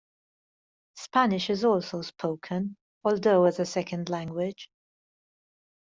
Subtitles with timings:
[0.95, 4.67] Spanish is also spoken, although as a second language.